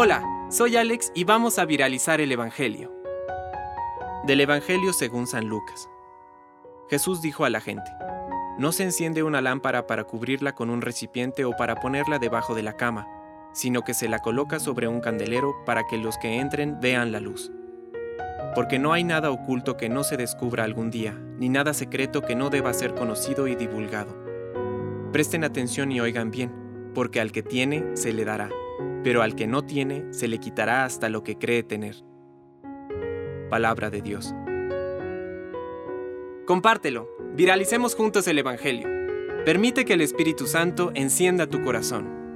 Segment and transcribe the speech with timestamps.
[0.00, 2.92] Hola, soy Alex y vamos a viralizar el Evangelio.
[4.26, 5.88] Del Evangelio según San Lucas.
[6.88, 7.90] Jesús dijo a la gente,
[8.58, 12.62] no se enciende una lámpara para cubrirla con un recipiente o para ponerla debajo de
[12.62, 13.08] la cama,
[13.52, 17.18] sino que se la coloca sobre un candelero para que los que entren vean la
[17.18, 17.50] luz.
[18.54, 22.36] Porque no hay nada oculto que no se descubra algún día, ni nada secreto que
[22.36, 24.14] no deba ser conocido y divulgado.
[25.12, 26.52] Presten atención y oigan bien,
[26.94, 28.48] porque al que tiene se le dará,
[29.02, 31.96] pero al que no tiene se le quitará hasta lo que cree tener.
[33.50, 34.34] Palabra de Dios.
[36.46, 38.88] Compártelo, viralicemos juntos el Evangelio.
[39.44, 42.27] Permite que el Espíritu Santo encienda tu corazón.